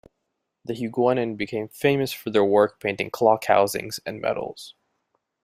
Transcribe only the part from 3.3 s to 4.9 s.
housings and medals.